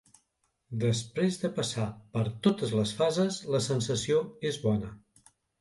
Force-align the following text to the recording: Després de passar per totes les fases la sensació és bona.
Després 0.83 1.37
de 1.41 1.51
passar 1.59 1.85
per 2.17 2.25
totes 2.49 2.73
les 2.79 2.97
fases 3.03 3.39
la 3.57 3.63
sensació 3.69 4.27
és 4.53 4.63
bona. 4.69 4.95